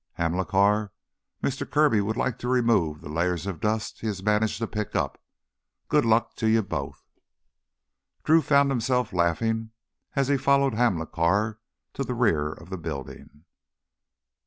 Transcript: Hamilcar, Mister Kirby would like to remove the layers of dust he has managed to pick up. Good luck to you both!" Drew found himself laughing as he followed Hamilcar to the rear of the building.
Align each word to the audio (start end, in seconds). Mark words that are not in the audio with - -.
Hamilcar, 0.13 0.91
Mister 1.43 1.63
Kirby 1.63 2.01
would 2.01 2.17
like 2.17 2.39
to 2.39 2.47
remove 2.47 3.01
the 3.01 3.07
layers 3.07 3.45
of 3.45 3.59
dust 3.59 3.99
he 3.99 4.07
has 4.07 4.23
managed 4.23 4.57
to 4.57 4.65
pick 4.65 4.95
up. 4.95 5.21
Good 5.89 6.05
luck 6.05 6.35
to 6.37 6.47
you 6.49 6.63
both!" 6.63 7.03
Drew 8.23 8.41
found 8.41 8.71
himself 8.71 9.13
laughing 9.13 9.73
as 10.15 10.27
he 10.27 10.37
followed 10.37 10.73
Hamilcar 10.73 11.59
to 11.93 12.03
the 12.03 12.15
rear 12.15 12.51
of 12.51 12.71
the 12.71 12.79
building. 12.79 13.45